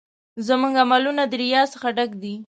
[0.47, 2.35] زموږ عملونه د ریا څخه ډک دي.